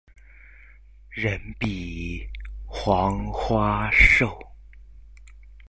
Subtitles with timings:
[1.11, 2.27] 人比
[2.65, 4.39] 黄花瘦